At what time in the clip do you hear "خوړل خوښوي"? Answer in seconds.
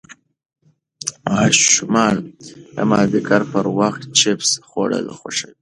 4.67-5.49